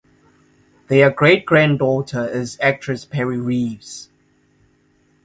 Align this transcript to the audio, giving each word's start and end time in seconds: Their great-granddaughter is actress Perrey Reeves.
Their 0.87 1.11
great-granddaughter 1.11 2.27
is 2.29 2.57
actress 2.59 3.05
Perrey 3.05 3.37
Reeves. 3.37 4.09